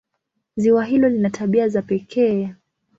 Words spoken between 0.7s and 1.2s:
hilo